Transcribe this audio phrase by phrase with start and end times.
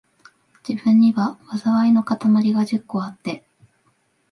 [0.67, 3.45] 自分には、禍いのかたまりが十個あって、